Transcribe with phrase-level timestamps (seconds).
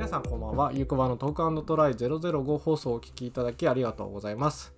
[0.00, 0.72] 皆さんこんばんは。
[0.72, 4.72] ゆうこばの Talk&Try 005放送をお聞きいただきありがとうございます。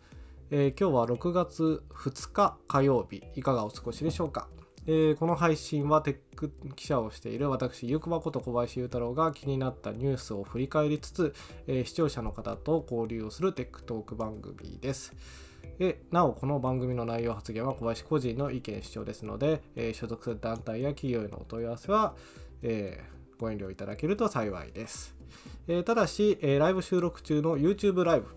[0.50, 4.48] えー今日は6月2日火曜日、いかがお過ごしでしょうか？
[4.88, 11.34] えーこの配信はテック記者をしている私、ゆうこばこと小林裕太郎が気になったニュースを振り返りつつ、
[11.68, 15.14] えー視聴者の方と交流をするテックトーク番組です。
[15.78, 22.16] えなお、この番組の内容発言は小林個人の意見主張ですので、え所属する団体や企業へのお問い合わせは、
[22.62, 25.16] えーご遠慮いただけると幸いです。
[25.66, 28.28] えーただし、えーライブ収録中の YouTube ライブ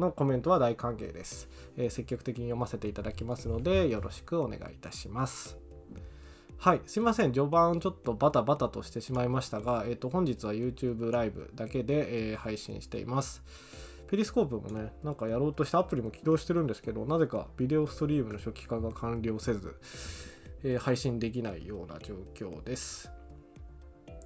[0.00, 5.58] のコメントは大歓迎です、えー積極的に読ませていただきますので、よろしくお願いいたします。
[6.58, 13.42] はい、すいません、序盤ちょっとバタバタとしてしまいましたが、えー、と本日は YouTube ライブだけで、えー配信しています。
[14.06, 19.74] ペリスコープもね、なんかやろうとしたアプリも起動してるんですけど、なぜかビデオストリームの初期化が完了せず、
[20.62, 23.10] えー配信できないような状況です。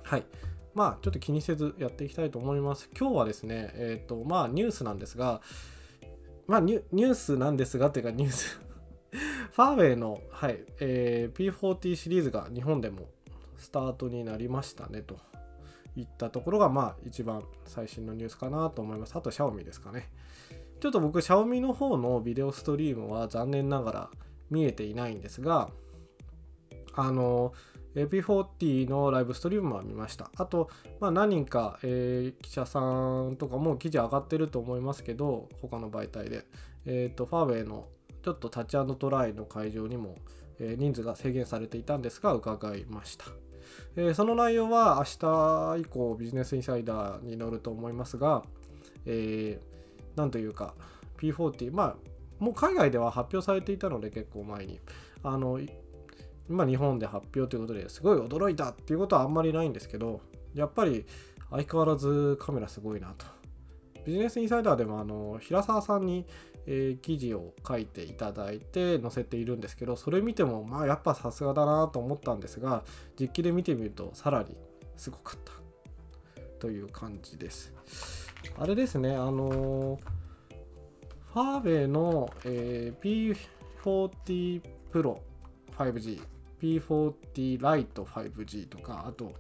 [0.07, 0.25] はい。
[0.73, 2.89] まあ、ちょっと気にせずやっていきたいと思います。
[2.97, 5.41] 今日はですね、えっ、と、まあ、ニュースなんですが、
[6.47, 8.61] まあニュ、ニュースなんですが、っていうか、ニュース、
[9.51, 13.09] ファーウェイの、はい、えー P40 シリーズが日本でも
[13.57, 15.17] スタートになりましたね、と
[15.97, 19.17] いったところが、まあ、一番最新のニュースかなと思います。
[19.17, 20.13] あと、シャオミですかね。
[20.79, 24.11] ちょっと僕、シャオミの方のビデオストリームは残念ながら
[24.51, 25.71] 見えていないんですが、
[26.95, 27.53] あの、
[28.05, 30.31] P40 のライブストリームは見ました。
[30.37, 36.45] あと、まあ、何人か、えー記者さんとかも記事上がってると思いますけど、他の媒体で。
[36.85, 37.89] えっ、と、ファーウェイの
[38.23, 40.17] ちょっとタッチトライの会場にも、
[40.59, 43.27] えー人数が制限されていたんですが、伺いました。
[43.97, 48.45] えその内容は明日以降ビジネスインサイダーに載ると思いますが、
[49.07, 49.77] えー
[50.17, 50.75] なんというか
[51.19, 51.97] P40 まあ
[52.39, 54.81] もう海外では発表されていたので結構前に
[55.23, 55.61] あの
[56.49, 60.21] い今日本で発表ということですごい驚いたっていうことはあんまりないんですけど
[60.55, 61.05] やっぱり
[61.51, 63.27] 相変わらずカメラすごいなと。
[64.05, 66.25] ビジネスインサイダーでもあの平沢さんに、
[66.67, 72.85] えー記事を書いていただいて載せているんですけどそれ見てもまあやっぱさすがだなと思ったんですが
[73.19, 74.57] 実機で見てみるとさらに
[74.97, 75.53] すごかった
[76.61, 77.73] という感じです。
[78.59, 79.99] あれですねあの
[81.35, 83.35] ファーウェイの、えー
[83.85, 84.63] P40
[84.93, 85.19] Pro
[85.77, 89.33] 5G P40 Lite 5G とかあと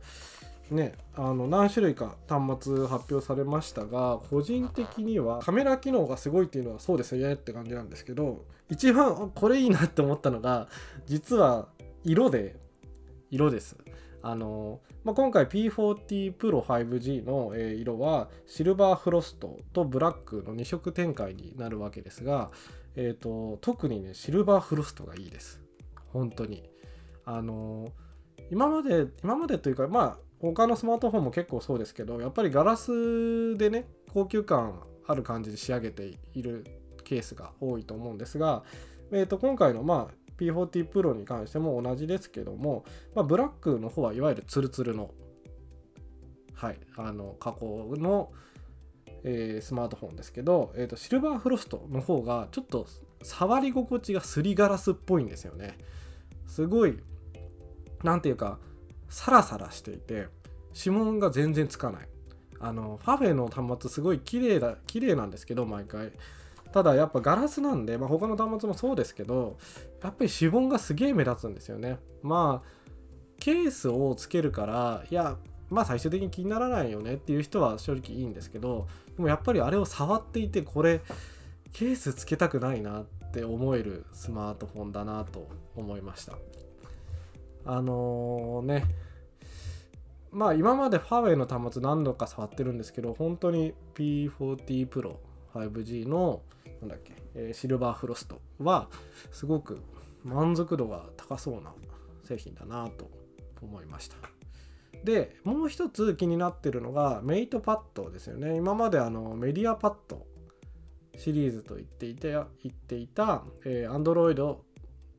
[0.70, 10.68] ねあの何種類か端末発表されましたが個人的にはカメラ機能がすごいっていうのはそうですよねって感じなんですけど一番これいいなって思ったのが
[11.06, 11.68] 実は
[12.04, 12.56] 色で
[13.30, 13.76] 色です。
[14.22, 22.50] あの、まあ、今回 P40 Pro 5G の、色はシルバーフロストとブラックの2色展開になるわけですが、
[22.96, 25.60] えー、と特にねシルバーフロストがいいです。
[26.12, 26.68] 本当に。
[27.26, 27.92] あの
[28.50, 36.64] 今まで今までというかまあ他のスマートフォンも結構そうですけどやっぱりガラスでね高級感ある感じで仕上げている
[37.04, 38.62] ケースが多いと思うんですが、
[39.10, 42.84] えー、と今回のまあ P40 Pro に関しても同じですけども、
[43.14, 45.10] まあ、ブラックの方はいわゆるツルツルの
[46.54, 48.32] はいあの加工の、
[49.24, 52.86] えースマートフォンですけど、えー、とシルバーフロストの方がちょっと
[53.22, 55.78] 触り心地がすりガラスっぽいんですよね。
[56.46, 56.98] すごい
[58.06, 58.58] なんていうか
[59.08, 60.28] サラサラしていて
[60.74, 62.08] 指紋が全然つかない。
[62.58, 66.12] あのファフェの端末すごい綺麗だ綺麗なんですけど毎回。
[66.72, 69.56] ただやっぱガラスなんで、まあ、他の端末もそうですけど
[70.02, 71.98] やっぱり指紋がすげえ目立つんですよね。
[72.22, 72.68] まあ
[73.38, 75.36] ケースをつけるからいや
[75.68, 78.86] まあ最終的に気にならないよねっていう人は正直いいんですけど
[79.16, 81.00] でもやっぱりあれを触っていてこれ
[81.72, 86.34] ケースつけたくないなって思えるスマートフォンだなと思いました。
[87.66, 88.84] あのね。
[90.30, 95.16] まあ今までファーウェイの端末何度か触ってるんですけど本当に P40 Pro
[95.54, 96.42] 5G の
[96.80, 98.88] なんだっけ、えーシルバーフロストは
[99.30, 99.80] すごく
[100.24, 101.72] 満足度が高そうな
[102.24, 103.08] 製品だなと
[103.62, 104.16] 思いました。
[105.04, 108.56] でもう一つ気になってるのがメイトパッドですよね。
[108.56, 110.26] 今まであのメディアパッド
[111.16, 114.58] シリーズと言っていて言っていた、えー Android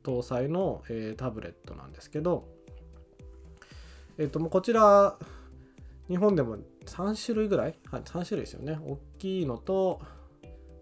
[0.08, 2.48] 搭載の、えタブレットなんですけど、
[4.18, 5.18] えっともうこちら
[6.08, 8.80] 日本でも3種類ぐらい、はい、3種類ですよね。
[8.82, 10.00] 大きいのと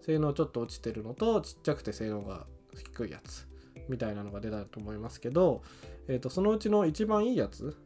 [0.02, 2.46] 性能ちょっと落ちてるのとちっちゃくて性能が
[2.76, 3.48] 低いやつ
[3.88, 5.62] みたいなのが出たと思いますけど、
[6.06, 7.76] えっとそのうちの一番いいやつ、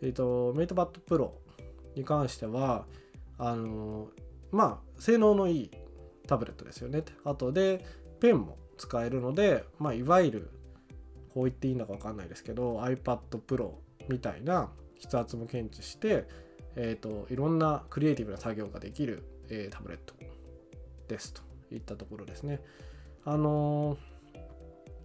[0.00, 1.34] えっとメイトパッドプロ
[1.94, 2.86] に関しては
[3.36, 4.08] あの
[4.50, 5.70] まあ性能のいい
[6.26, 7.04] タブレットですよね。
[7.24, 7.84] あとで
[8.20, 10.50] ペンも使えるので、まあ、いわゆる
[11.38, 13.74] こう言っていいのか分かんないですけど iPad Pro
[14.08, 14.70] みたいな
[15.00, 16.26] 筆圧も検知して、
[16.74, 20.14] えーと、いろんなクリエイティブな作業ができる、えー、タブレット
[21.06, 22.60] ですといったところですね。
[23.24, 23.98] あのー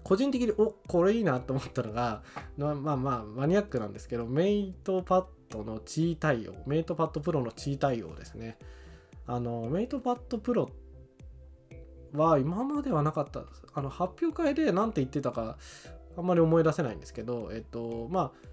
[0.04, 2.24] 個人的におこれいいなと思ったのが
[2.58, 8.58] まあまあマニアックなんですけど MatePad の Qi 対応 MatePad Pro の Qi 対応ですね
[9.28, 10.70] あの MatePad Pro
[12.12, 13.44] は今まではなかった
[13.74, 15.58] あの発表会で何て言ってたか
[16.18, 18.50] あんまり思い出せないんですけどえっとまあ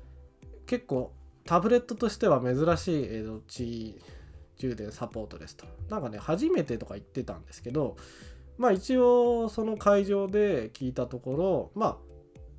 [0.66, 1.12] 結構
[1.44, 4.00] タブレットとしては珍しい、えー、チ
[4.56, 5.66] 充電サポートですと。
[5.88, 7.96] なんかね初めてとか言ってたんですけど
[8.58, 11.96] まあ一応その会場で聞いたところまあ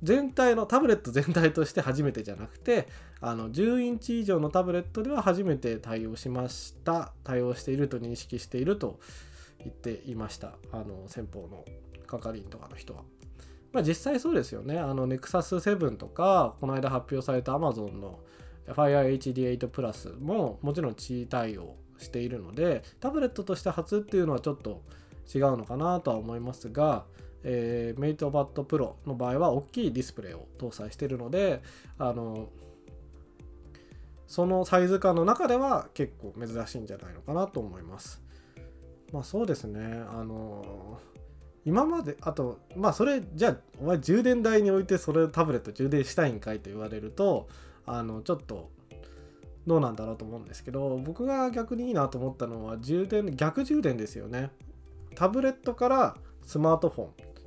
[0.02, 2.88] 全体のタブレット全体として初めてじゃなくて
[3.20, 7.12] あの10インチ以上のタブレットでは初めて対応しました。
[7.22, 8.98] 対応していると認識していると
[9.60, 10.54] 言っていました。
[10.72, 11.64] あの先方の
[12.08, 13.04] 係員とかの人は。
[13.72, 14.78] まあ、実際そうですよね。
[14.78, 18.20] あの Nexus 7とかこの間発表された Amazon の
[18.68, 24.82] Fire HD8 Plus ももちろん地位対応しているのでタブレットとして初っていうのはちょっと
[25.32, 27.04] 違うのかなとは思いますが、
[27.44, 31.62] えー、メイトバットプロの場合は大きいディスプレイを搭載しているので
[31.98, 32.48] あの
[34.26, 38.22] そのサイズ感の中では結構珍しいんじゃないのかなと思います。
[39.12, 40.98] まあそうですねあの
[41.64, 47.48] 今まであとまあそれじゃあお前充電台に置いてそれタブレット充電したいんかいと言われると
[47.86, 48.70] あのちょっと
[49.66, 54.50] どうなんだろうと思うんですけど僕が逆にいいなと思ったのは充電逆充電ですよね
[55.14, 57.04] タブレットからスマートフォ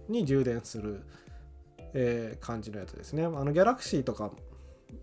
[0.10, 1.04] ンに充電する、
[1.94, 3.24] えー、感じのやつですね。
[3.24, 4.32] あのギャラクシーとか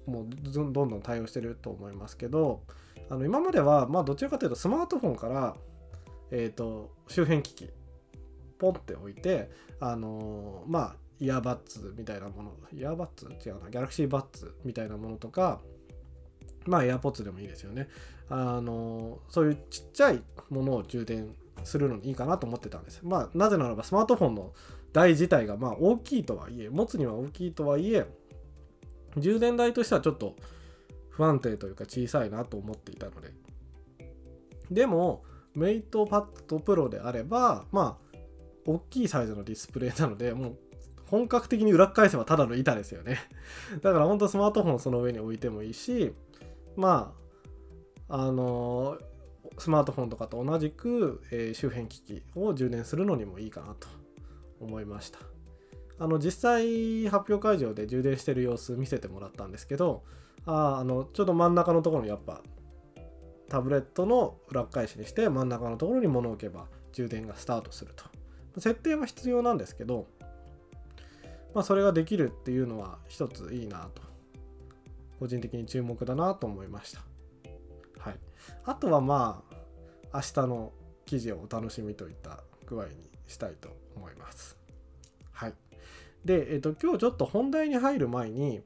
[0.07, 2.63] もどんどん対応してると思いますけど
[3.11, 5.57] あの今まではまあどちらかというとスマートフォンから、
[6.31, 7.71] えーと、周辺機器
[8.63, 9.51] ポンって置いて
[9.81, 13.27] あの、まあイヤーバッツみたいなものイヤーバッツ？
[13.27, 13.71] 違うな。
[13.71, 15.61] ギャラクシーバッツみたいなものとか
[16.67, 17.89] まあ AirPods でもいいですよね。
[18.29, 23.01] あの、そういうちっちゃいものを充電するのにいいかなと思ってたんです。
[23.03, 24.53] まあなぜならばスマートフォンの
[24.93, 28.07] 台自体がまあ大きいとはいえ持つには大きいとはいえ
[29.17, 30.37] 充電台としてはちょっと
[31.11, 33.33] 不安定というか小さいなと思っていたので。
[34.71, 35.25] でも
[35.55, 38.12] メイトパッドプロであればまあ
[38.67, 40.59] 大きいサイズのディスプレイなのでもう
[41.07, 43.19] 本格的に裏返せばただの板ですよね。
[43.83, 46.15] だから本当スマートフォンその上に置いてもいいし
[46.77, 47.15] ま
[48.09, 48.99] ああの
[49.59, 53.89] スマートフォンとかと同じく、えー、周辺機器を充電するのにもいいかなと
[54.61, 55.19] 思いました。
[55.99, 60.03] あの実際発表会場で充電してる様子見せてもらったんですけど
[60.47, 62.43] ああのちょうど真ん中のところにやっぱ
[63.49, 68.22] タブレットの裏返しにして真ん中のところに物を置けば充電がスタートすると。
[68.61, 70.07] 設定は必要なんですけど
[71.55, 74.03] まあそれができるっていうのは一ついいなと
[75.19, 77.01] 個人的に注目だなと思いました
[77.99, 78.17] はい
[78.65, 79.63] あとはまあ
[80.15, 80.73] 明日の
[81.07, 84.57] 記事をお楽しみといった具合にしたいと思います。
[85.33, 85.55] はい。
[86.25, 88.61] で、えっ、ー、と、今日ちょっと本題に入る前に、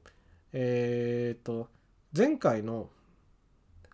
[0.52, 1.68] えっ、ー、と、
[2.16, 2.90] 前回の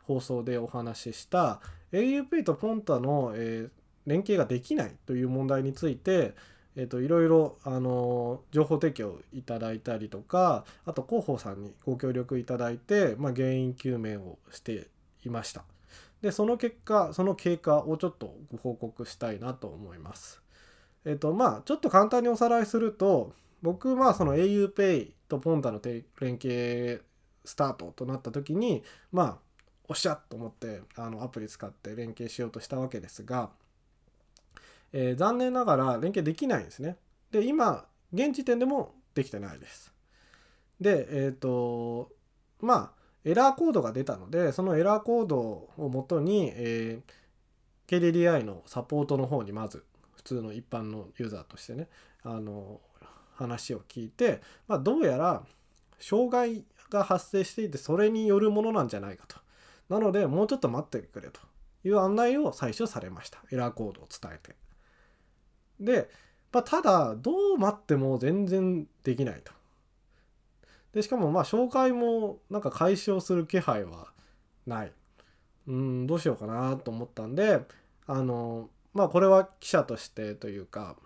[0.03, 1.61] 放送でお話しした
[1.93, 6.35] auPay とポンタの、えー、連携ができないという問題について、
[6.75, 14.89] えーと、いろいろ、あの情報提供いただいたりとかあと広報さんにご協力いただいて、まあ、原因究明をして
[15.25, 15.65] いました。
[16.23, 20.41] でその結果その経過をちょっとご報告したいなと思います。
[21.05, 27.05] えっ、とまあちょっと簡単におさらいすると僕はその auPay とポンタの連携
[27.45, 29.39] スタートとなった時にまあ
[29.89, 33.51] おっしゃと思ってあのアプリ使って連携しようとしたわけですが、
[34.93, 36.97] えー、残念ながら連携できないんですね。
[37.31, 39.93] で今現時点でもできてないです。
[40.81, 42.11] でえっ、ー、と
[42.61, 45.39] まあエラーコードが出たのでそのエラーコード
[45.77, 49.85] をもとに、えー、KDDI のサポートの方にまず
[50.17, 51.89] 普通の一般のユーザーとしてね
[52.23, 52.81] あの
[53.35, 55.43] 話を聞いて、まあ、どうやら
[55.99, 59.37] 障害が発生していてそれによるものなんじゃないかと
[59.89, 61.41] なのでもうちょっと待ってくれと
[61.85, 64.55] いう案内を最初されましたエラーコードを伝えて
[65.85, 66.09] で、
[66.53, 69.53] まあ、ただどう待っても全然できないと。
[70.93, 74.13] でしかもまあ紹介もなんか解消する気配は
[74.67, 74.93] ない。
[75.67, 77.61] うんどうしようかなと思ったんで
[78.07, 80.97] あのまあこれは記者としてというか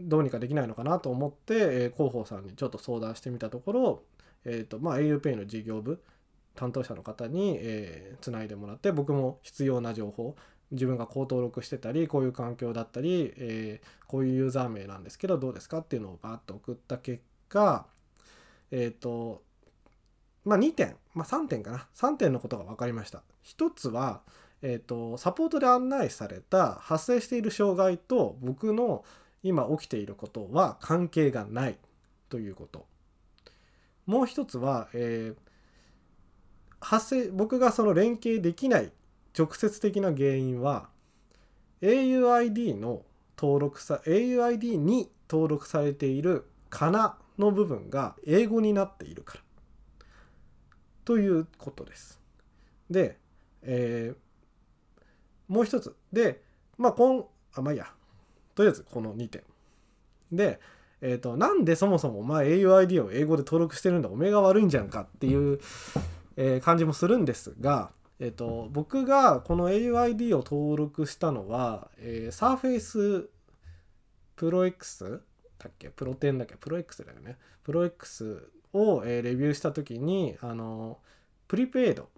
[0.00, 4.02] どうにかできないのかなと思って、えー、広報さんにちょっと相談してみたところ、
[4.44, 6.02] えーとまあ、auPay の事業部
[6.54, 10.34] 担当者の方に、えー、つないでもらって僕も必要な情報
[10.72, 17.86] 自分がこう登録してたりこういう環境だったり、えー、こういうユーザー名なんですけどどうですかっていうのをバーッと送った結果
[18.70, 19.42] えっ、ー、と
[20.44, 21.86] まあ、2点、まあ、3点かな。
[21.94, 23.22] 3点のことが分かりました。
[23.44, 24.22] 1つは、
[24.60, 29.04] えーと、サポートで案内された発生している障害と僕の
[29.42, 31.78] 今起きていることは関係がない
[32.28, 32.86] ということ。
[34.06, 35.36] もう一つは、えー、
[36.80, 38.92] 発生僕がその連携できない
[39.36, 40.88] 直接的な原因は
[41.80, 43.02] auID の
[43.38, 49.40] 登録さ auID に登録されているかなの部分が英語になっているから。
[51.04, 52.20] ということです。
[52.88, 53.18] で、
[53.62, 55.96] えー、もう一つ。
[56.12, 56.42] で
[56.78, 57.24] まあこん
[57.54, 57.86] あまあいいや。
[58.54, 59.42] とりあえずこの2点。
[60.30, 60.60] で
[61.04, 65.58] えーと、なんでそもそもお前 auID を英語で登録してるんだおめえが悪いんじゃんかっていう、
[66.36, 67.90] えー、感じもするんですが、
[68.22, 73.26] えーと、僕がこの auID を登録したのは、えー、Surface
[74.36, 75.20] Pro X
[75.58, 75.88] だっけ？
[75.88, 76.54] プロテンだっけ？
[76.54, 77.36] プロ X だよね。
[77.64, 80.98] プロ X を、えー、レビューした時にあの
[81.48, 82.10] プリペイド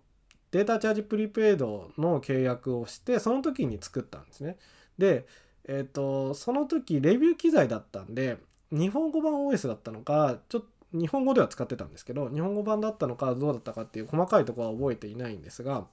[0.50, 4.58] データチャージプリペイドの契約をしてその時に作ったんですね。
[4.99, 5.26] で
[5.66, 8.37] えっ、ー、とその時レビュー機材だったんで
[8.70, 15.87] 日本語版 OS だったのかちょっと日本語では使ってたんですけど日本語版だったのかどうだったかっていう細かいとこは覚えていないんですが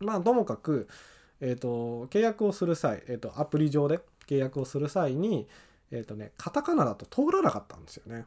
[0.00, 0.88] まあともかく、
[1.40, 5.46] えーと、契約をする際、えーと、アプリ上で契約をする際に
[5.90, 8.24] えっ、ー、とねカタカナだと通らなかったんですよね。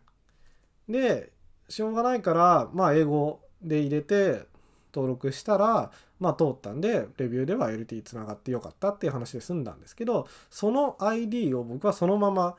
[0.88, 1.32] で
[1.68, 4.46] しょうがないからまあ英語で入れて
[4.94, 12.56] 登録したらまあ通ったんでレビューでは LT つながってよかったっていう話で済んだんですけどその ID を僕はそのまま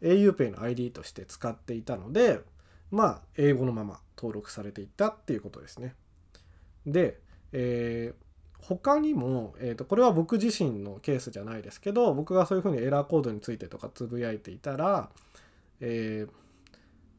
[0.00, 2.40] auPay の ID として使っていたので
[2.90, 5.94] まあ英語のまま登録されていったっていうことですね。
[6.86, 7.20] で、
[7.52, 8.26] えー、
[8.64, 15.10] 他にも、えーと、これは僕自身のケースじゃないですけど僕がそういうふうにエラーコードについてとかつぶやいていたら、
[15.80, 16.30] えー、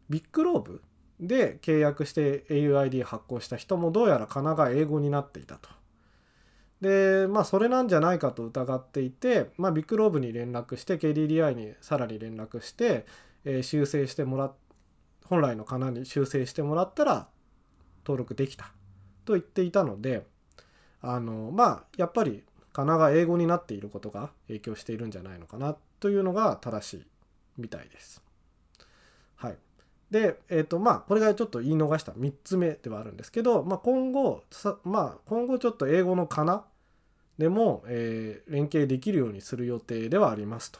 [0.09, 0.81] ビッグローブ
[1.19, 5.69] で契約して auID 発行した人もどうやらかなが英語になっていたと。
[6.81, 13.07] でまあそれなんじゃないかと疑っていて、まあ、ビッグローブに連絡して KDDI にさらに連絡して、
[13.45, 14.53] えー、修正してもらっ
[15.29, 17.27] 本来のかなに修正してもらったら
[18.05, 18.71] 登録できた
[19.25, 20.25] と言っていたので
[21.01, 22.43] あのまあやっぱり
[22.73, 27.05] かなが英語になっていることが影響しているんじゃないのかなというのが正しい
[27.57, 28.21] みたいです。
[29.35, 29.57] はい。
[30.11, 34.43] で、え、ー、とまあこれがちょっと言い逃した3つ目ではあるんですけど、まあ、今後
[34.83, 36.65] まあ今後ちょっと英語のかな
[37.37, 40.79] でも、えー、連携できるようにする予定ではありますと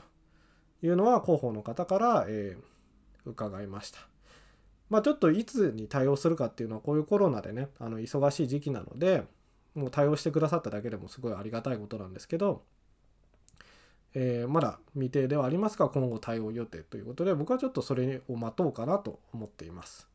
[0.84, 4.00] いうのは広報の方から、えー、伺いました。
[4.90, 9.24] まあちょっといつに対応するかっていうのはこういうコロナでねあの忙しい時期なので
[9.76, 12.64] もう対応してくださっただけでもすごいありがたいことなんですけど
[14.20, 20.08] えー、まだ未定ではありますが今後対応予定ということで僕はちょっとそれを待とうかなと思っています。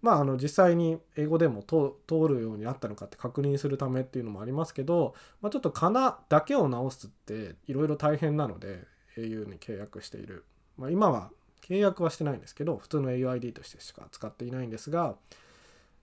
[0.00, 1.94] まあ、あの実際に英語でも通
[2.28, 8.84] るようになったのかって確認するためっていうのもありますけど、まあ、ちょっとかなだけを直すっていろいろ大変なので
[9.16, 10.44] au に契約している、
[10.76, 15.16] まあ、今は契約はしてないんですけど普通の auID としてしか使っていないんですが、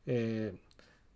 [0.06, 0.60] えー、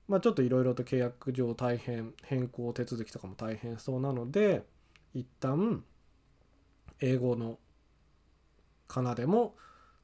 [0.07, 4.63] まあ、ちょっといろいろと契約上大変変更手続きとかも大変そうなので
[5.13, 5.83] 一旦
[6.99, 7.57] 英語の
[8.87, 9.55] かなでも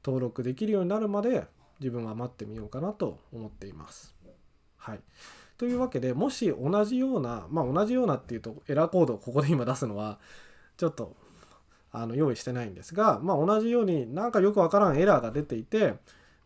[0.04, 1.44] 登録できるようになるまで
[1.80, 4.14] 自分は待ってみようかなと思っています。
[4.78, 5.00] はい。
[5.58, 10.18] というわけでもし同じようなまあ同じようなっていうとエラーコードをここで今出すのは
[10.76, 11.16] ちょっと
[11.92, 15.94] あの用意してないんですがまあ同じようになんかよくわからんエラーが出ていて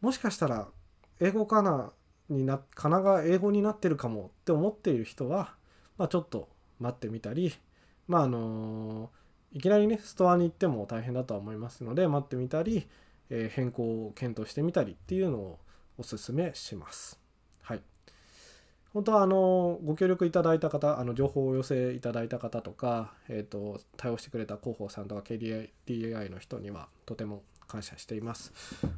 [0.00, 0.68] もしかしたら
[1.20, 1.92] 英語かな
[2.28, 5.54] になかなが英語になってるかもって思っている人は、
[5.98, 7.52] まあ、ちょっと待ってみたり
[8.06, 9.10] まああの
[9.52, 12.88] いきなりねストアに行っても大変だとは思いますので待ってみたり、
[13.30, 15.58] えー、変更を検討してみたりっていうのを
[15.98, 17.19] おすすめします。
[18.92, 28.52] 本当はあのご協力いただいた方あの情報を寄せいただいた方とか、えーと、対応してくれた広報さんとか KDI の人にはとても感謝しています。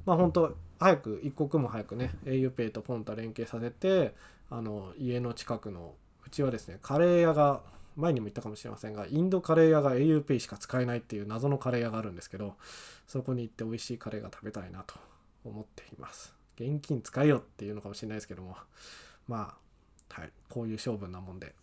[0.07, 4.15] まあ本当早く一刻も早くね auPay とポンタ連携させて
[4.49, 5.95] あの家の近くの
[6.27, 7.61] うちはですねカレー屋が
[7.97, 12.55] 前にも言ったかもしれませんがインドカレー屋が auPay しか使えないっていう謎のカレー屋があるんですけど
[13.07, 14.95] そこに行って美味しいカレーが食べたいなと
[15.45, 18.57] 思っています現金使えよっていうのかもしれないですけども
[19.29, 19.55] まあ
[20.13, 20.31] はい。
[20.49, 21.55] こういう勝負なもんで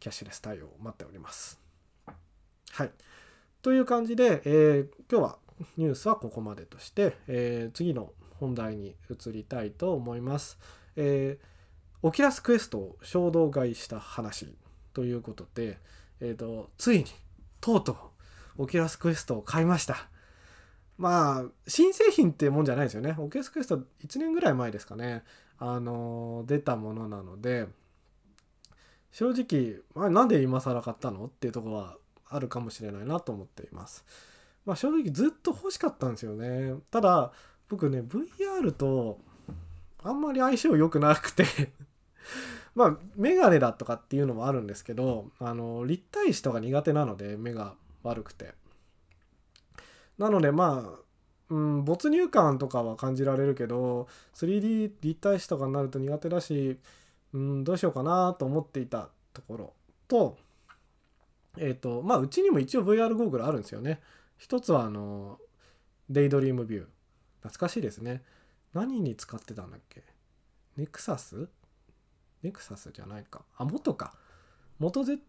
[0.00, 1.60] キャッシュレス対応を待っております。
[2.72, 2.90] はい。
[3.62, 5.38] という感じで、えー、今日は
[5.76, 10.58] ニュースはここまでとして、えー、次の本題に移りたいと思います、
[10.96, 11.54] えー
[12.06, 14.54] Oculus Quest を衝動買いした話
[14.92, 15.78] ということで、
[16.20, 17.06] えーと、ついに
[17.62, 17.92] とうと
[18.58, 20.10] う Oculus Quest を買いました。
[20.96, 25.24] まあ新製品ってもんじゃないですよね Oculus Quest 1年ぐらい前ですかね
[25.58, 27.66] あの出たものなので
[29.12, 31.96] 正直、まあ、なんで今更買ったのっていうところは
[32.28, 34.04] あるかもしれないなと思っています。
[34.66, 36.74] まあ、正直ずっと欲しかったんですよね。
[36.90, 37.30] ただ
[37.68, 39.20] 僕ね VR と
[40.02, 41.44] あんまり相性良くなくて
[42.74, 48.54] まあメガネだとかっていうのもあるんですけどあの立体視とか苦手なので目が悪くて。
[50.18, 51.04] なのでまあ
[51.50, 56.78] うん、没入感とかは感じられるけど 3D 立体視とかになると苦手だし、
[57.32, 59.72] うん、どうしようかなと思っていたところ
[60.08, 60.38] と
[61.58, 64.00] えっ、ー、とまあうちにも一応 VR ゴーグルあるんですよね。
[64.38, 65.38] 一つはあの
[66.10, 66.86] デイドリームビュー。
[67.42, 68.22] 懐かしいですね。
[68.72, 70.02] 何に使ってたんだっけ？
[70.76, 71.48] ネクサス？
[72.42, 73.42] ネクサスじゃないか。
[73.56, 74.14] あ元か。
[74.78, 75.20] 元 Z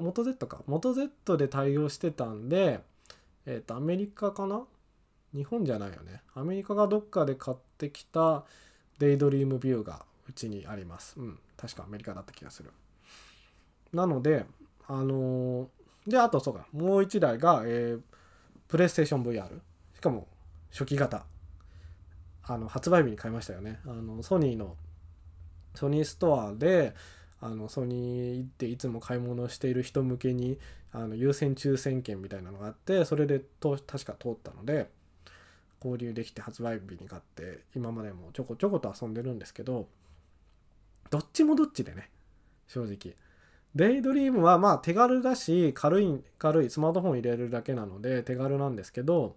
[0.00, 0.62] 元 Z か。
[0.66, 2.80] 元 Z で対応してたんで
[3.46, 4.62] えっ、ー、とアメリカかな？
[5.34, 6.22] 日本じゃないよね。
[6.34, 8.44] アメリカがどっかで買ってきた
[8.98, 11.18] デイドリームビューがうちにあります。
[11.18, 12.70] うん確かアメリカだった気がする。
[13.92, 14.44] なので
[14.88, 18.00] あのー、であとそうかもう一台が、えー、
[18.68, 19.48] プレイステーション VR
[19.94, 20.26] しかも
[20.70, 21.24] 初期型。
[22.44, 23.78] あの発売日に買いましたよね。
[23.86, 24.76] あのソニーの
[25.74, 26.94] ソニーストアで
[27.44, 30.58] あのソニー行っていつも買い物している人向けに
[30.92, 34.88] あの優先抽選券みたいなのがあってそれでと確か通ったので
[35.84, 39.88] 交流できて発売日に買って今までもちょこちょこと遊んでるんですけど
[41.10, 42.08] どっちもどっちでね
[42.68, 43.16] 正直。
[43.74, 49.34] デイドリームはまあ手軽だし軽い軽いスマートフォン入れるだけなので手軽なんですけど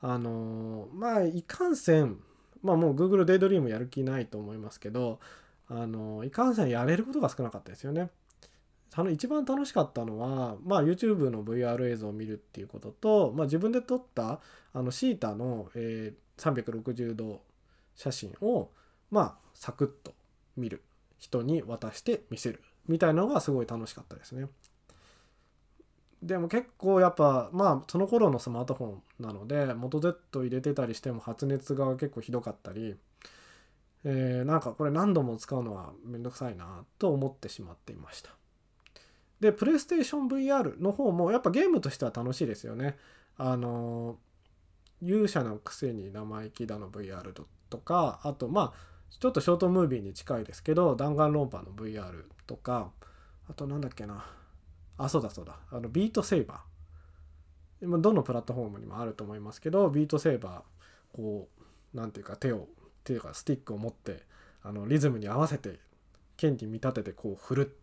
[0.00, 2.18] あの、まあいかんせん
[2.62, 5.18] まあもう Google デイドリームやる気ないと思いますけど
[5.70, 8.10] あの、いかんせんやれることが少なかったですよね。
[8.92, 14.40] あの一番楽しかったのは、まあ、YouTube の VR 映像を見るっていうことと、まあ、自分で撮った
[14.72, 17.40] あのシータの、えー、360度
[17.94, 18.70] 写真を、
[19.10, 20.12] まあ、サクッと
[20.56, 20.82] 見る
[21.18, 24.48] 人に渡して見せるみたいなのがすごい楽しかったですね。
[26.22, 32.96] でも結構やっぱまあその頃のスマートフォンなので元 Z 入れてたりしても発熱が結構ひどかったり、
[34.04, 38.30] えー、なんかこれ何度も使うのはめんどくさいなと思ってしまっていました。
[39.40, 42.96] で、プレイステーション VR の方もやっぱゲームとしては楽しいですよね。
[43.36, 44.18] あの、
[45.02, 47.32] 勇者のくせに生意気だの VR
[47.70, 52.90] とか、あとまあ、ちょっとショートムービーに近いですけど、弾丸論破の VR とか、
[53.48, 54.26] あとなんだっけな。
[54.98, 55.58] あ、そうだそうだ。
[55.70, 58.00] あの、ビートセーバー。
[58.00, 61.48] どのプラットフォームにもあると思いますけど、ビートセーバー、こ
[61.94, 62.68] う、なんていうか手を、
[63.10, 64.22] 手いうかスティックを持って、
[64.62, 65.80] あの、リズムに合わせて、
[66.40, 67.76] 剣に見立ててこう振る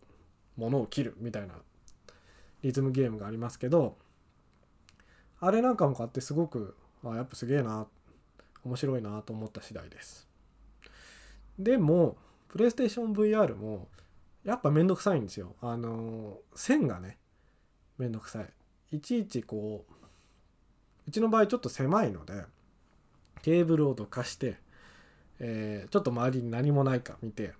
[0.56, 1.54] 物を切るみたいな
[2.62, 3.96] リズムゲームがありますけど
[5.40, 7.86] あれなんかも買ってすごくあやっぱすげえな
[8.64, 10.26] 面白いなと思った次第です。
[11.56, 12.16] でも
[12.48, 13.86] プレイステーション VR も
[14.44, 15.54] やっぱめんどくさいんですよ。
[15.60, 17.16] あの線がね
[17.98, 18.96] めんどくさい。
[18.96, 19.94] いちいちこう
[21.06, 22.44] うちの場合ちょっと狭いので
[23.42, 24.58] ケーブルをどかして、
[25.40, 27.52] えー、ちょっと周りに何もないか見て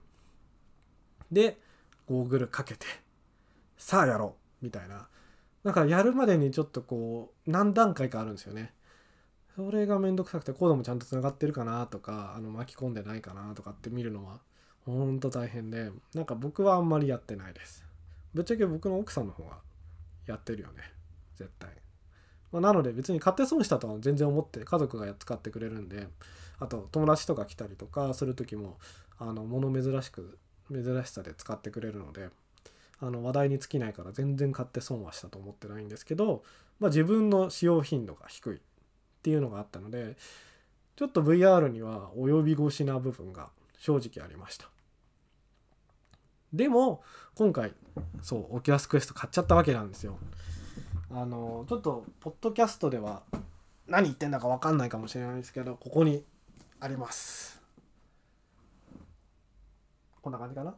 [1.30, 1.58] で
[2.06, 2.86] ゴーグルかけて
[3.76, 5.08] さあやろうみたいな。
[5.64, 8.72] だかやるまでにちょっとこう何段階かあるんですよね。
[9.54, 14.40] それがめんどくさくてコードもちゃんとつながってるかなとかあの巻き込んでないかなとかって見るのは
[14.86, 17.84] ほんと大変でなんか僕はあんまりやってないです。
[18.34, 19.58] ぶっちゃけ僕の奥さんの方が
[20.26, 20.82] やってるよね
[21.36, 21.70] 絶対、
[22.52, 26.08] まあ、なので別に買って損したとは全然思って家族が使ってくれるんで
[26.58, 28.78] あと友達とか来たりとかする時も
[29.18, 30.38] あの物珍しく
[30.70, 32.30] 珍しさで使ってくれるので
[33.00, 36.42] あの話題に尽きないから全然買って損はしたと思ってないんですけど、
[36.80, 38.61] まあ、自分の使用頻度が低いっ
[39.22, 40.16] ていうのがあったので
[40.96, 44.68] ちょっと VR には及び腰な部分が正直ありました。
[46.52, 47.02] でも
[47.34, 47.72] 今回
[48.22, 50.18] そう Oculus Quest 買っちゃったわけなんですよ。
[51.11, 53.23] あのちょっとポッドキャストでは
[53.87, 56.25] 何言ってんだか分かんないかもしれないですけどここに
[56.81, 57.62] あります。
[60.21, 60.75] こんな感じかな？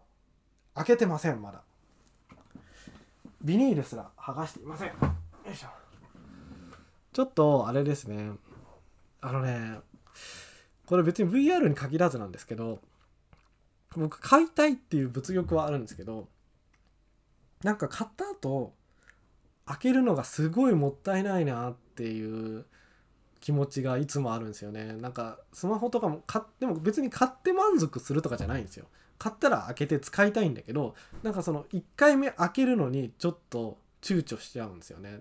[0.75, 1.63] 開けてませんまだ。
[3.43, 4.89] ビニールすら剥がしていません。
[4.89, 4.95] よ
[5.53, 5.69] いしょ。
[7.13, 8.31] ちょっとあれですね。
[9.21, 9.79] あのね
[10.87, 12.81] これ別に VR に限らずなんですけど
[13.97, 16.29] 僕買いたいっていう物欲はあるんですけど
[17.63, 18.73] なんか買った後
[19.71, 22.67] 開けるのがすごいもったいないなっていう
[23.39, 24.97] 気持ちがいつもあるんですよね。
[24.97, 28.87] なんかスマホとかも買っても別に買って満足するとかじゃないんですよ。
[29.19, 35.21] 買ったら開けて使いたいんだけどなんかその1回目開けるのにちょっと躊躇しちゃうんですよね。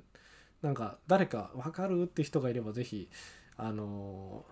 [0.63, 3.07] なんか誰か分かるって人がいれば是非
[3.55, 4.45] あの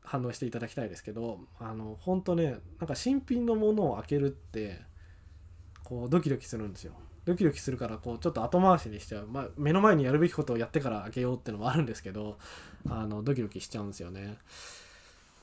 [0.00, 4.80] 反応していただきたいですけどあの本当ねなんか新品のものを開けるって
[5.82, 6.94] こうドキドキするんですよ。
[7.24, 12.38] ドキドキするからこうちょっと後回しにしちゃう、まあ、目の前にやるべきことをやってから開けようってのもあるんですけど
[12.88, 14.36] あのドキドキしちゃうんですよね。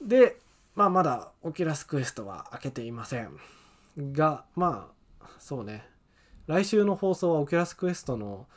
[0.01, 0.37] で
[0.75, 3.31] まあまだ Oculus Quest は開けていません。
[3.97, 5.87] がまあそうね。
[6.47, 8.47] 来週の放送は Oculus Quest の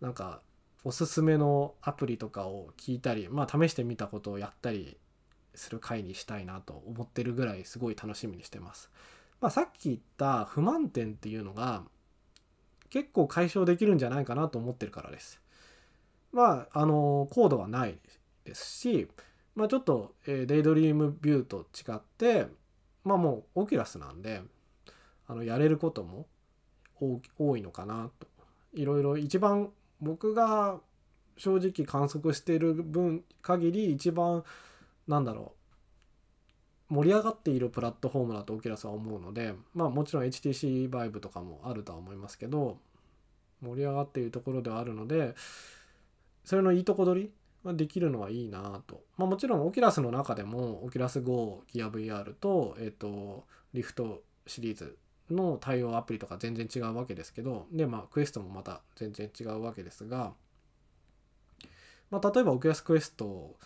[0.00, 0.40] なんか
[0.84, 4.96] おすすめのアプリとかを聞いたりまあ試してみたことをやったり
[5.54, 8.90] する回にしたいなと思ってるぐらいすごい楽しみにしてます。
[9.40, 11.84] まあ、さっき言った不満点っていうのが
[12.90, 15.40] 結構解消できるんじゃないかなと思ってるからです。
[16.32, 17.98] まあ、あの、コードはない
[18.44, 19.08] ですし、
[19.54, 22.46] まあ、ちょっと、えー、デイドリームビューと違って、
[23.04, 24.42] まあもうオキュラスなんで、
[25.26, 26.26] あの、やれることも
[27.38, 28.26] 多いのかなと。
[28.74, 29.70] いろいろ一番
[30.00, 30.80] 僕が
[31.36, 34.44] 正直観測している分限り一番
[35.06, 35.57] なんだろう
[36.90, 42.78] 盛り上がっているプラットフォームだと Oculus は思うのでまあもちろん HTC Vive とかもあるとは思いますけど
[43.62, 45.34] 盛り上がっているところではあるので
[46.44, 47.30] それのいいとこ取り
[47.64, 49.02] ができるのはいいなと。
[49.16, 53.44] まあもちろんオキュラスの中でもオキュラス GO ギア VR とえっ、と
[53.74, 54.96] Rift シリーズ
[55.30, 60.32] の対応アプリとか全然違うわけですけどでまあ Quest もまた全然違うわけですが
[62.10, 63.56] まあ例えば Oculus Quest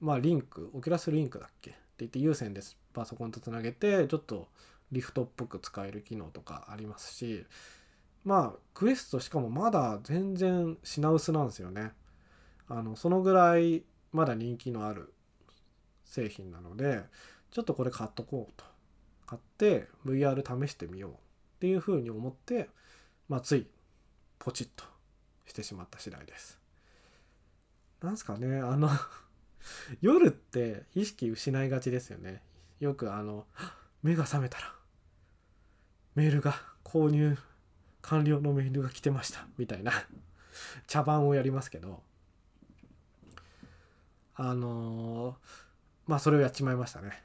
[0.00, 4.48] まあ Link Oculus Link だっけ言って有線ですパソコンとつなげてちょっと
[4.90, 7.44] Rift っぽく使える機能とかありますし
[8.24, 11.92] まあ Quest しかもまだ全然品薄なんですよね
[12.68, 15.12] あのそのぐらいまだ人気のある
[16.04, 17.02] 製品なので
[17.50, 18.64] ちょっとこれ買っとこうと
[19.26, 21.14] 買って VR 試してみようっ
[21.60, 22.68] ていうふうに思って、
[23.28, 23.66] まあ、つい
[24.38, 24.84] ポチッと
[25.46, 26.58] してしまった次第です。
[28.02, 28.90] なんすかねあの
[30.00, 32.42] 夜って意識失いがちですよね。
[32.80, 33.46] よくあの
[34.02, 34.74] 目が覚めたら
[36.14, 37.36] メールが購入
[38.02, 39.92] 完了のメールが来てましたみたいな
[40.86, 42.02] 茶番をやりますけど
[44.34, 45.36] あの、
[46.06, 47.22] まあそれをやっちまいましたね。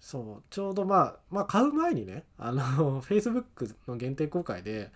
[0.00, 4.92] そうちょうどまあまあ買う前にねあの Facebook の限定公開で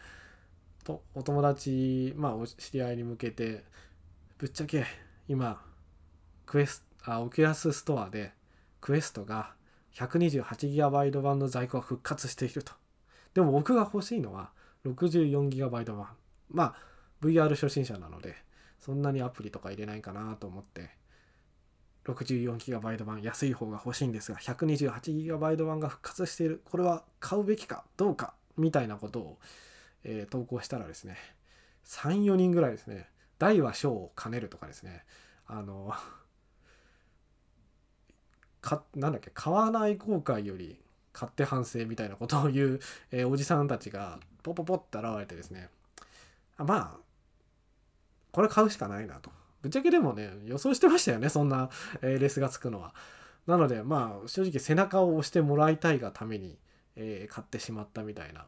[0.85, 3.65] とお友達まあお知り合いに向けて
[4.39, 4.87] ぶっちゃけ
[5.27, 5.61] 今
[6.47, 8.31] クエスあ Oculus ストアで
[8.81, 9.55] Quest が
[9.97, 12.73] 128GB 版の在庫が復活していると。
[13.35, 14.51] でも僕が欲しいのは
[14.87, 16.07] 64GB 版。
[16.51, 16.75] まあ
[17.21, 18.37] VR 初心者なので
[18.79, 20.91] そんなにアプリとか入れないかなと思って
[22.05, 29.39] 64GB 版安い方が欲しいんですが 128GB 版が復活しているこれは買うべきかどうかみたいなことを、
[30.05, 31.17] えー、投稿したらですね
[31.87, 35.05] 34人ぐらいですね大は小を兼ねるとかですね。
[35.47, 35.93] あの
[38.61, 40.81] かなんだっけ買わない後悔より
[41.13, 45.71] 買って反省みたいなことを言う、えー、おじさんたちがポポポって現れてですね。
[46.57, 47.01] あまあ
[48.33, 49.31] これ買うしかないなと。
[49.63, 51.71] ぶっちゃけでもね予想してましたよねそんな、
[52.03, 52.95] えー、レスがつくのは。
[53.47, 56.59] なのでまあ正直背中を押してもらいたいがために、
[56.97, 58.47] えー、買ってしまったみたいな。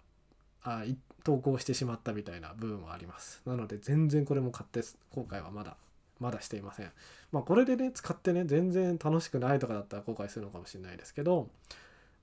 [0.63, 0.85] あ
[1.25, 3.43] 投稿してしまったみたいな部分はあります。
[3.47, 4.81] なので全然これも買って
[5.15, 5.77] 後悔はまだ
[6.19, 6.91] まだしていません。
[7.33, 11.49] まあこれでね使ってね全然楽しくないとかだったら後悔するのかもしれないですけど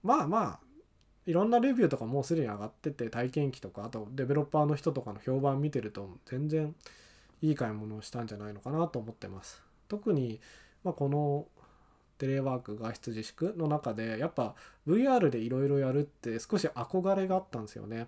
[0.03, 0.59] まあまあ
[1.25, 6.73] いろんなレビューとかもうすでに上がってて体験記とかあとデベロッパーの人とかの評判見てると全然
[7.41, 9.61] いい買い物をしたんじゃないのかなと思ってます。
[9.89, 10.39] 特に、
[10.83, 11.45] まあ、この
[12.17, 14.55] テレワーク外出自粛の中でやっぱ
[14.87, 18.07] VR でいろいろやるって少し憧れがあったんですよね。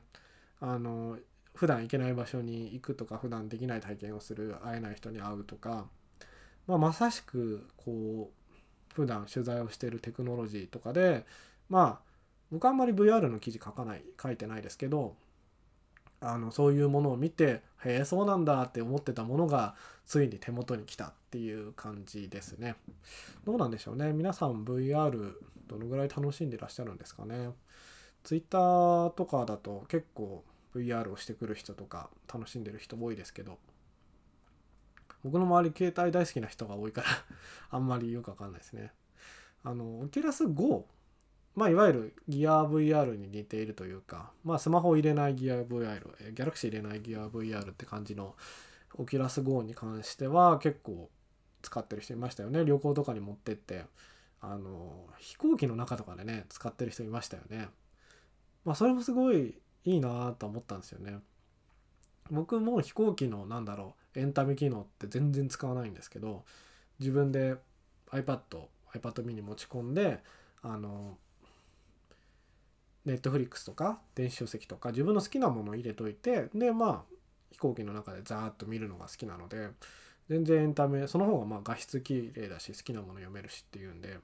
[0.59, 1.17] あの
[1.55, 5.87] 普段行けない場所に行くとか普段できない体験をする会えない人に会うとか、
[6.67, 11.25] まあ、まさしくこう普段取材をしてるテクノロジーとかで
[11.69, 12.09] まあ
[12.51, 15.15] 僕あんまり VR の記事書かない書いてないですけど
[16.21, 22.75] あのそういうものを見てへえそうなんだって思ってたものがついに手元に来たっていう感じですね。
[23.45, 24.11] どうなんでしょうね。
[24.11, 25.33] 皆さん VR
[25.67, 27.51] どのぐらい楽しんでらっしゃるんですかね。
[28.23, 30.43] Twitter とかだと結構
[30.75, 33.57] VR をしてくる人とか楽しんでる人多いですけど
[35.23, 37.07] 僕の周り携帯大好きな人が多いから
[37.71, 38.91] あんまりよくわかんないですね。
[39.63, 40.87] あの Oculus Go
[41.59, 48.35] まあ、いわゆるギア VR に似ているというか、まあ、スマホを入れないギア VR、ギャラクシー入れないギア VR って感じの
[48.95, 51.09] オキュラス GO に関しては結構
[51.61, 52.63] 使ってる人いましたよね。
[52.63, 53.83] 旅行とかに持ってって、
[54.39, 57.67] あの、飛行機の中とかでね、使ってる人いましたよね。
[58.63, 61.19] まあ、それもすごいいいなと思ったんですよね。
[62.31, 66.43] 僕も飛行機のなんだろうエンタメ機能って全然使わないんですけど
[66.99, 67.55] 自分で
[68.11, 68.39] iPad
[68.93, 70.19] iPad mini 持ち込んで
[70.61, 71.17] あの
[73.05, 77.15] ネットフリックスとか電子書籍とか自分の好きなものを入れといてでまあ
[77.51, 79.69] 飛行機の中でザーッと見るのが好きなので
[80.29, 84.19] 全然エンタメその方がまあ画質綺麗だし好きなもの読めるしっていうんで。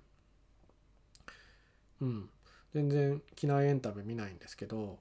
[2.02, 2.30] うん。
[2.74, 5.00] 全然機内エンタメ見ないんですけど、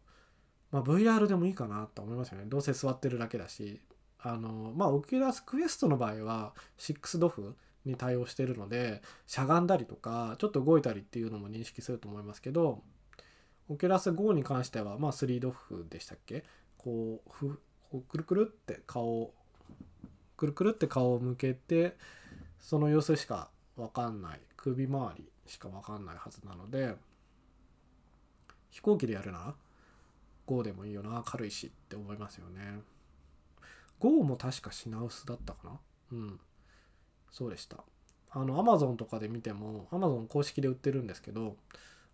[0.71, 2.45] まあ、VR でもいいかなと思いますよね。
[2.47, 3.81] どうせ座ってるだけだし。
[4.27, 12.83] あのまあ Oculus Quest の場合は6 DoF に対応してるのでしゃがんだりとかちょっと動いたりっていうのも認識すると思いますけど
[13.69, 16.45] オキュラス GO に関してはまあ3 DoF でしたっけ？
[16.77, 19.35] こうふこうくるくるって顔を
[20.37, 21.97] くるくるって顔を向けて
[22.61, 24.41] その様子しか分かんない。
[24.57, 26.95] 首周りしか分かんないはずなので
[28.71, 29.55] 飛行機でやるなら
[30.47, 31.23] GO でもいいよな。
[31.25, 32.81] 軽いしって思いますよね。
[33.99, 35.81] GO も確か品薄だったかな？
[36.13, 36.41] うん。
[37.31, 37.79] そうでした。
[38.31, 41.57] あの Amazon とかで見ても Amazon 公式で売ってるんですけど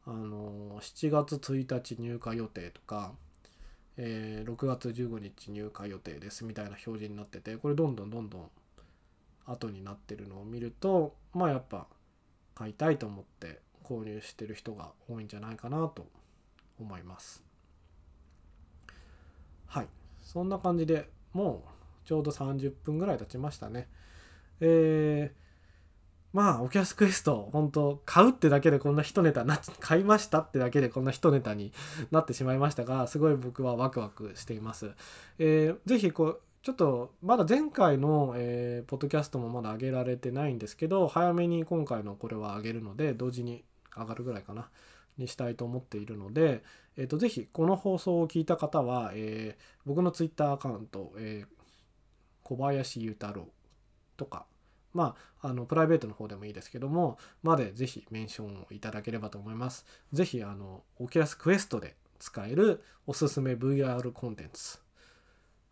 [0.07, 3.13] あの7月1日入荷予定とか、
[3.97, 8.51] えー、6月15日入荷予定ですみたいな表示になっててこれどんどんどんどん
[9.47, 11.87] 後になってるのを見るとまあやっぱ
[12.55, 16.07] 買いたいと思って購入してる人が多いんじゃないかなと
[16.79, 17.43] 思います。
[19.67, 19.89] はい。
[20.23, 21.65] そんな感じでも
[22.05, 23.89] うちょうど30分ぐらい経ちましたね。
[24.61, 25.50] えー、
[26.33, 31.73] まあオキャスクエスト本当買うってだけでこんな一ネタな買いましたってだけでこんな一ネタに
[32.11, 34.93] なってしまいましたがすごい僕はワクワクしています、
[35.39, 43.65] えー、ぜひこうちょっとまだ前回の、えー、ポッドキャストもまだ上げられてないんですけど早めに今回のこれは上げるので同時に
[43.97, 44.69] 上がるぐらいかな
[45.17, 46.63] にしたいと思っているので、
[46.97, 51.49] えーと、ぜひこの放送を聞いた方は、えー、僕のツイッターアカウント、えー、
[52.43, 53.49] 小林裕太郎
[54.17, 54.47] とか
[54.93, 59.87] まあ、あのプライベートの方でもいいですけどもまでぜひメンションをいただければと思います。
[60.13, 64.79] ぜひあの Oculus Quest で使えるおすすめ VR コンテンツ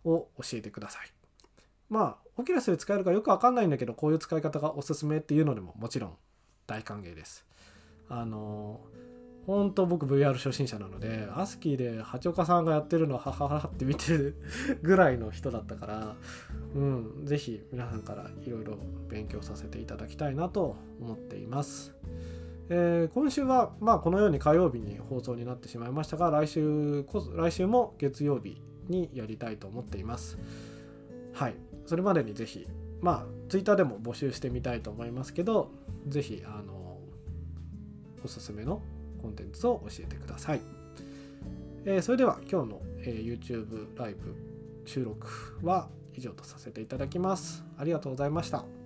[0.05, 1.13] を教えてください。
[1.89, 6.17] まあ Oculus で使えるかよくわかんないんだけどこういう使い方がおすすめっていうのでももちろん
[6.67, 7.45] 大歓迎です。
[8.09, 8.81] あの
[9.49, 14.37] 本当僕 VR 初心者なのでアスキーで八岡さんがやってるのはははって見てる
[14.83, 16.17] ぐらいの人だったから
[16.75, 18.77] うん是非皆さんからいろいろ
[19.09, 21.95] 勉強させていただきたいなと思っています。
[22.69, 30.37] えー、今週は、まあ、このように火曜日に放送になってしまいましたが来週こ来週も月曜日にやりたいと思っています。
[31.33, 31.55] はい
[31.87, 32.67] それまでに是非
[33.01, 35.71] まあ Twitter でも募集してみたいと思いますけど
[36.07, 36.99] 是非あの
[38.23, 38.83] おすすめの
[39.21, 40.61] コンテンツを教えてください。
[41.85, 44.35] えー、それでは今日の、えー、YouTube ライブ
[44.85, 45.27] 収録
[45.63, 47.65] は以上とさせていただきます。
[47.77, 48.78] ありがとうございました。